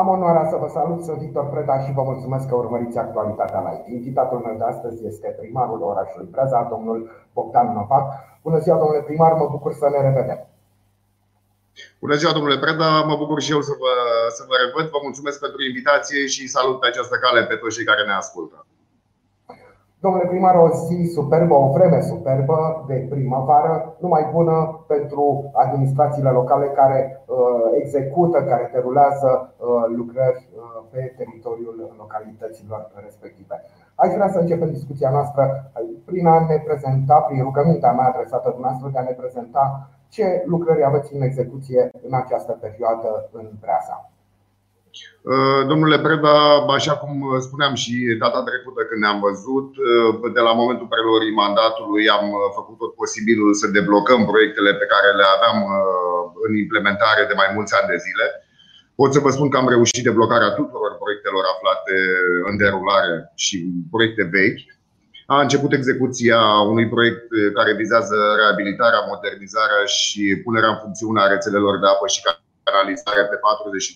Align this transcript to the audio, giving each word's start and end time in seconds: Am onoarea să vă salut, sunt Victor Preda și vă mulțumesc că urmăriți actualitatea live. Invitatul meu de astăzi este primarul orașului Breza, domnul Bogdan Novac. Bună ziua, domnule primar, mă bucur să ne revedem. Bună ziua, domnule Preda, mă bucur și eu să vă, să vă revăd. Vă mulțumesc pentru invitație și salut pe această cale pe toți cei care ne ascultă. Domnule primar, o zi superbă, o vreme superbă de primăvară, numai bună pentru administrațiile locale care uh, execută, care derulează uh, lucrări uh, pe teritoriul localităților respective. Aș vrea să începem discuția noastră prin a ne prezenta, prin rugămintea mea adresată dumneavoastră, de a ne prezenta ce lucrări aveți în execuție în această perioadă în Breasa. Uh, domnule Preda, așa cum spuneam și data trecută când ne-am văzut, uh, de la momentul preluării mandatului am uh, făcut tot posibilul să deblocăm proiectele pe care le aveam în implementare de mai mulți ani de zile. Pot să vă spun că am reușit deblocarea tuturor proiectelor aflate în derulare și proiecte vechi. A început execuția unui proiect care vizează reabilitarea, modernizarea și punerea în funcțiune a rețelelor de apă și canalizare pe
Am 0.00 0.08
onoarea 0.08 0.48
să 0.50 0.56
vă 0.56 0.68
salut, 0.68 1.04
sunt 1.04 1.18
Victor 1.18 1.46
Preda 1.50 1.76
și 1.84 1.92
vă 1.92 2.02
mulțumesc 2.02 2.48
că 2.48 2.54
urmăriți 2.54 2.98
actualitatea 2.98 3.60
live. 3.60 3.96
Invitatul 3.98 4.38
meu 4.38 4.56
de 4.56 4.64
astăzi 4.64 5.06
este 5.06 5.36
primarul 5.40 5.82
orașului 5.82 6.28
Breza, 6.30 6.66
domnul 6.70 6.98
Bogdan 7.32 7.72
Novac. 7.72 8.06
Bună 8.42 8.58
ziua, 8.58 8.78
domnule 8.78 9.02
primar, 9.02 9.32
mă 9.32 9.48
bucur 9.50 9.72
să 9.72 9.88
ne 9.88 10.00
revedem. 10.08 10.40
Bună 12.00 12.14
ziua, 12.14 12.32
domnule 12.32 12.58
Preda, 12.58 12.90
mă 13.10 13.16
bucur 13.16 13.40
și 13.40 13.52
eu 13.52 13.60
să 13.60 13.74
vă, 13.82 13.92
să 14.36 14.42
vă 14.48 14.54
revăd. 14.64 14.90
Vă 14.90 14.98
mulțumesc 15.02 15.40
pentru 15.40 15.62
invitație 15.62 16.26
și 16.26 16.54
salut 16.56 16.80
pe 16.80 16.86
această 16.86 17.16
cale 17.16 17.44
pe 17.44 17.54
toți 17.54 17.76
cei 17.76 17.84
care 17.84 18.04
ne 18.04 18.12
ascultă. 18.12 18.66
Domnule 20.04 20.26
primar, 20.26 20.56
o 20.56 20.68
zi 20.68 21.10
superbă, 21.14 21.54
o 21.54 21.72
vreme 21.72 22.00
superbă 22.00 22.84
de 22.88 23.06
primăvară, 23.10 23.96
numai 23.98 24.28
bună 24.32 24.84
pentru 24.86 25.50
administrațiile 25.52 26.30
locale 26.30 26.66
care 26.66 27.22
uh, 27.26 27.36
execută, 27.80 28.42
care 28.42 28.70
derulează 28.72 29.30
uh, 29.56 29.84
lucrări 29.96 30.48
uh, 30.48 30.82
pe 30.90 31.14
teritoriul 31.16 31.94
localităților 31.98 32.90
respective. 33.04 33.62
Aș 33.94 34.12
vrea 34.12 34.28
să 34.28 34.38
începem 34.38 34.70
discuția 34.70 35.10
noastră 35.10 35.72
prin 36.04 36.26
a 36.26 36.46
ne 36.48 36.58
prezenta, 36.66 37.16
prin 37.20 37.42
rugămintea 37.42 37.92
mea 37.92 38.08
adresată 38.08 38.50
dumneavoastră, 38.50 38.90
de 38.92 38.98
a 38.98 39.02
ne 39.02 39.16
prezenta 39.20 39.88
ce 40.08 40.42
lucrări 40.46 40.84
aveți 40.84 41.14
în 41.14 41.22
execuție 41.22 41.90
în 42.06 42.14
această 42.14 42.52
perioadă 42.60 43.28
în 43.32 43.46
Breasa. 43.60 44.11
Uh, 45.32 45.60
domnule 45.70 45.98
Preda, 46.04 46.38
așa 46.78 46.94
cum 47.02 47.14
spuneam 47.46 47.74
și 47.82 47.92
data 48.24 48.40
trecută 48.48 48.80
când 48.88 49.00
ne-am 49.02 49.20
văzut, 49.28 49.68
uh, 49.76 50.32
de 50.36 50.42
la 50.48 50.52
momentul 50.60 50.92
preluării 50.94 51.38
mandatului 51.42 52.04
am 52.16 52.26
uh, 52.32 52.40
făcut 52.58 52.76
tot 52.82 52.92
posibilul 53.02 53.52
să 53.60 53.74
deblocăm 53.76 54.20
proiectele 54.32 54.70
pe 54.80 54.90
care 54.92 55.08
le 55.18 55.26
aveam 55.36 55.58
în 56.46 56.52
implementare 56.64 57.22
de 57.30 57.38
mai 57.40 57.50
mulți 57.54 57.74
ani 57.78 57.90
de 57.92 58.02
zile. 58.06 58.26
Pot 59.00 59.10
să 59.12 59.24
vă 59.24 59.30
spun 59.30 59.48
că 59.50 59.56
am 59.58 59.72
reușit 59.74 60.02
deblocarea 60.08 60.56
tuturor 60.60 60.92
proiectelor 61.02 61.44
aflate 61.54 61.94
în 62.48 62.54
derulare 62.62 63.14
și 63.44 63.56
proiecte 63.94 64.24
vechi. 64.36 64.64
A 65.34 65.36
început 65.44 65.72
execuția 65.72 66.40
unui 66.72 66.86
proiect 66.94 67.26
care 67.58 67.80
vizează 67.82 68.16
reabilitarea, 68.40 69.08
modernizarea 69.12 69.82
și 69.98 70.22
punerea 70.44 70.70
în 70.72 70.80
funcțiune 70.82 71.20
a 71.20 71.32
rețelelor 71.34 71.74
de 71.78 71.86
apă 71.86 72.06
și 72.14 72.22
canalizare 72.68 73.22
pe 73.30 73.38